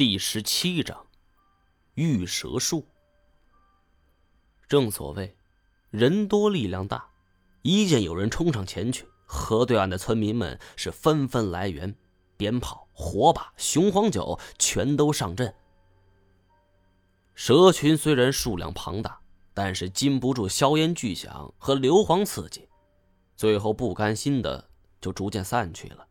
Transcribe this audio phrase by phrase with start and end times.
[0.00, 1.06] 第十七章，
[1.92, 2.86] 玉蛇术。
[4.66, 5.36] 正所谓，
[5.90, 7.06] 人多力量大。
[7.60, 11.94] 一见有人冲上前去，河对岸的村民们是纷纷来援，
[12.38, 15.54] 鞭炮、火把、雄黄酒全都上阵。
[17.34, 19.20] 蛇群虽然数量庞大，
[19.52, 22.66] 但是禁不住硝烟巨响和硫磺刺激，
[23.36, 26.06] 最后不甘心的就逐渐散去了。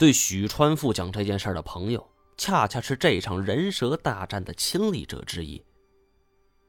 [0.00, 2.08] 对许川富讲这件事的朋友，
[2.38, 5.62] 恰恰是这场人蛇大战的亲历者之一。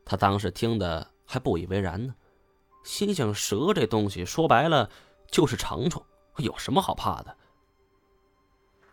[0.03, 2.13] 他当时听的还不以为然呢，
[2.83, 4.89] 心想：蛇这东西说白了
[5.31, 6.03] 就是长虫，
[6.39, 7.33] 有什么好怕的？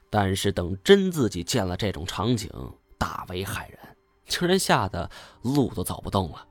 [0.09, 2.48] 但是等真自己见了这种场景，
[2.97, 3.97] 大为骇然，
[4.28, 5.11] 竟然吓得
[5.42, 6.47] 路都走不动了。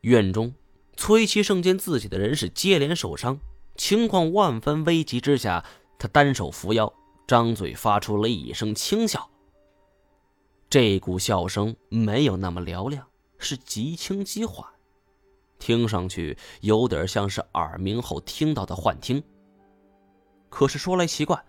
[0.00, 0.54] 院中，
[0.96, 3.38] 崔其胜见自己的人是接连受伤。
[3.76, 5.64] 情况万分危急之下，
[5.98, 6.92] 他单手扶腰，
[7.26, 9.28] 张嘴发出了一声轻笑。
[10.70, 13.06] 这股笑声没有那么嘹亮，
[13.38, 14.66] 是极轻极缓，
[15.58, 19.22] 听上去有点像是耳鸣后听到的幻听。
[20.48, 21.44] 可是说来奇怪，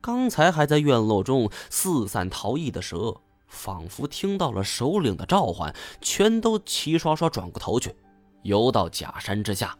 [0.00, 7.94] 刚才还在院落中四散逃逸的蛇，仿佛听到了首领的召唤，全都齐刷刷转过头去，
[8.42, 9.76] 游到假山之下。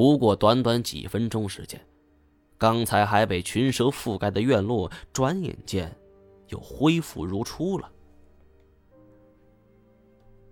[0.00, 1.78] 不过短短几分钟时间，
[2.56, 5.94] 刚才还被群蛇覆盖的院落，转眼间
[6.48, 7.92] 又恢复如初了。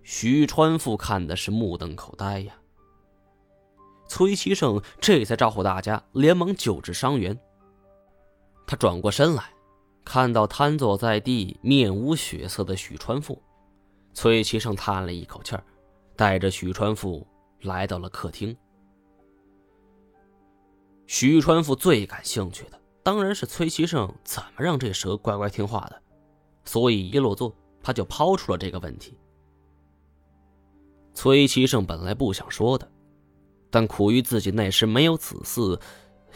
[0.03, 2.53] 徐川富看的是目瞪口呆呀。
[4.07, 7.35] 崔其胜这才招呼大家，连忙救治伤员。
[8.67, 9.45] 他转过身来，
[10.05, 13.41] 看到瘫坐在地、面无血色的许川富，
[14.13, 15.63] 崔其胜叹了一口气儿，
[16.15, 17.25] 带着许川富
[17.61, 18.55] 来到了客厅。
[21.11, 25.99] 徐川富最感兴趣的当然是崔其胜怎么让这蛇乖乖听话的，
[26.65, 29.17] 所以一落座，他就抛出了这个问题。
[31.15, 32.87] 崔其胜本来不想说的，
[33.71, 35.81] 但苦于自己那时没有子嗣，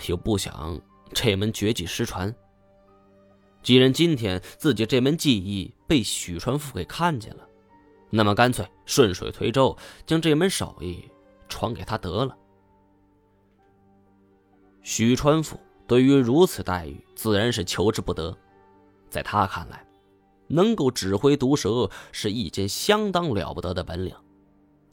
[0.07, 0.81] 又不想
[1.13, 2.33] 这门绝技失传。
[3.61, 7.47] 既然今天自己这门技艺被许川富给看见了，
[8.09, 11.07] 那么干脆顺水推舟，将这门手艺
[11.47, 12.35] 传给他得了。
[14.83, 15.57] 许川富
[15.87, 18.37] 对于如此待遇自然是求之不得，
[19.09, 19.85] 在他看来，
[20.47, 24.13] 能够指挥毒蛇是一件相当了不得的本领。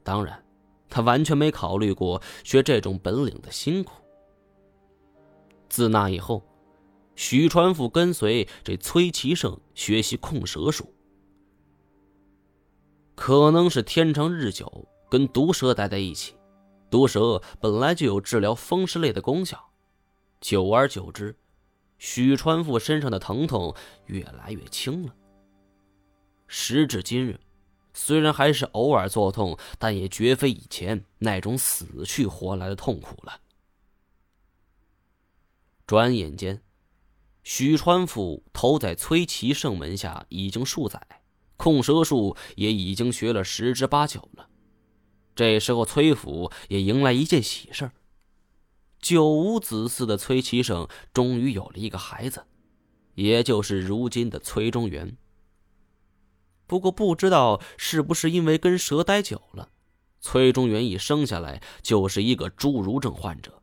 [0.02, 0.42] 当然，
[0.88, 3.92] 他完全没考虑过学这种本领的辛苦。
[5.68, 6.42] 自那以后，
[7.16, 10.92] 许川富跟随这崔其胜学习控蛇术。
[13.14, 16.34] 可能是天长日久跟毒蛇待在一起，
[16.90, 19.69] 毒蛇本来就有治疗风湿类的功效。
[20.40, 21.36] 久而久之，
[21.98, 23.74] 许川富身上的疼痛
[24.06, 25.14] 越来越轻了。
[26.46, 27.38] 时至今日，
[27.92, 33.40] 虽然还是偶尔作痛，但也绝非以前那种死去活来的痛苦了。
[35.86, 36.62] 转眼间，
[37.42, 41.00] 许川富投在崔其胜门下已经数载，
[41.56, 44.48] 控蛇术也已经学了十之八九了。
[45.34, 47.92] 这时候，崔府也迎来一件喜事儿。
[49.00, 52.44] 久无子嗣的崔其胜终于有了一个孩子，
[53.14, 55.16] 也就是如今的崔中原。
[56.66, 59.70] 不过不知道是不是因为跟蛇待久了，
[60.20, 63.62] 崔中原一生下来就是一个侏儒症患者。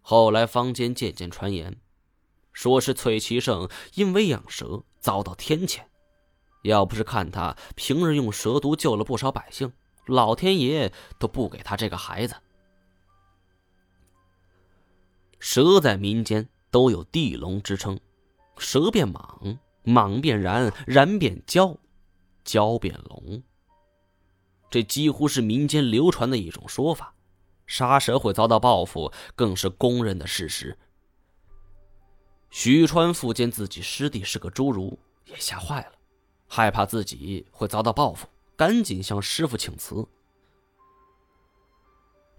[0.00, 1.80] 后来坊间渐渐传言，
[2.52, 5.82] 说是崔其胜因为养蛇遭到天谴，
[6.62, 9.72] 要不是看他平日用蛇毒救了不少百姓，
[10.06, 12.34] 老天爷都不给他这个孩子。
[15.38, 17.98] 蛇在民间都有地龙之称，
[18.58, 21.76] 蛇变蟒，蟒变燃，燃变蛟，
[22.44, 23.42] 蛟变龙。
[24.70, 27.14] 这几乎是民间流传的一种说法，
[27.66, 30.76] 杀蛇会遭到报复，更是公认的事实。
[32.50, 35.92] 徐川富见自己师弟是个侏儒，也吓坏了，
[36.48, 38.26] 害怕自己会遭到报复，
[38.56, 40.06] 赶紧向师傅请辞。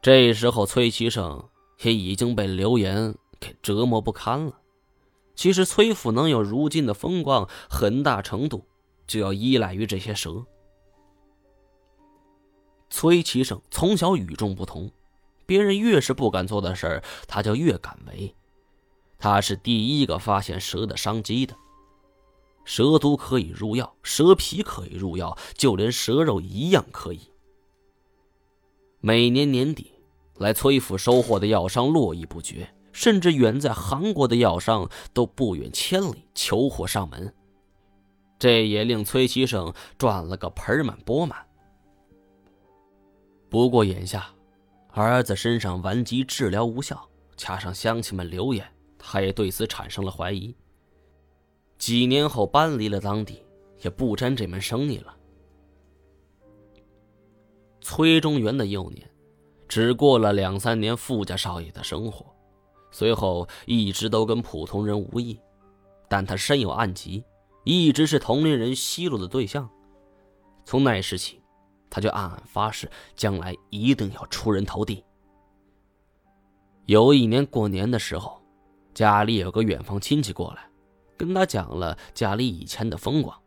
[0.02, 1.50] 这时候，崔其胜。
[1.82, 4.60] 也已经被流言给折磨不堪了。
[5.36, 8.66] 其实崔府能有如今的风光，很大程度
[9.06, 10.46] 就要依赖于这些蛇。
[12.90, 14.90] 崔其胜从小与众不同，
[15.46, 18.34] 别人越是不敢做的事儿，他就越敢为。
[19.20, 21.56] 他是第一个发现蛇的商机的。
[22.66, 27.20] 蛇毒可以入药，蛇皮可以入药，就连蛇肉一样可以。
[29.00, 29.92] 每年年底。
[30.40, 37.34] 来崔府收货的药商络绎不绝，甚至远在韩国的药商都不远千里求货上门。
[38.40, 41.38] 这也令崔其胜赚了个盆满钵满。
[43.50, 44.30] 不过眼下，
[44.92, 48.64] 儿子身上顽疾治疗无效，加上乡亲们流言，
[49.00, 50.56] 他也对此产生了怀疑。
[51.80, 53.44] 几年后搬离了当地，
[53.82, 55.16] 也不沾这门生意了。
[57.82, 59.10] 崔中元的幼年，
[59.68, 62.26] 只过了两三年富家少爷的生活，
[62.92, 65.40] 随后一直都跟普通人无异，
[66.08, 67.24] 但他身有暗疾。
[67.64, 69.70] 一直是同龄人奚落的对象，
[70.64, 71.42] 从那时起，
[71.90, 75.04] 他就暗暗发誓，将来一定要出人头地。
[76.86, 78.42] 有一年过年的时候，
[78.94, 80.70] 家里有个远房亲戚过来，
[81.18, 83.38] 跟他讲了家里以前的风光，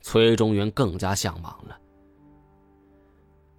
[0.00, 1.78] 崔中元更加向往了。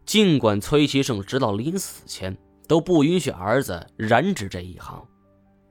[0.09, 2.35] 尽管崔其胜直到临死前
[2.67, 5.07] 都不允许儿子染指这一行，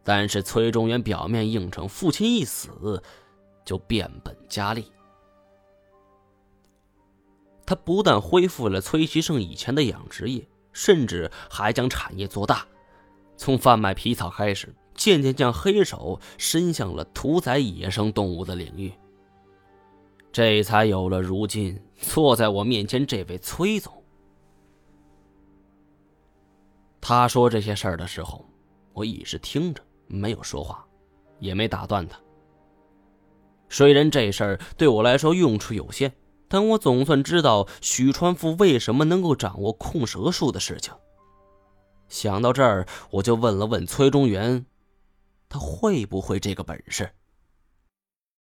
[0.05, 3.03] 但是崔中元表面应承，父亲一死。
[3.65, 4.93] 就变本加厉。
[7.67, 12.65] 他不但恢复了崔其胜以前的养殖业，甚至还将产业做大，
[13.37, 18.93] 从贩卖皮草开始，渐渐将黑手伸向了屠宰野生动物的领域。
[20.31, 23.93] 这才有了如今坐在我面前这位崔总。
[27.09, 28.45] 他说这些事儿的时候，
[28.93, 30.87] 我一直听着，没有说话，
[31.39, 32.21] 也没打断他。
[33.71, 36.13] 虽然这事儿对我来说用处有限，
[36.49, 40.93] 但我总算知道许川富为什么能够掌握控蛇术的事情。
[42.09, 44.67] 想到这儿，我就问了问崔中原，
[45.49, 47.11] 他会不会这个本事？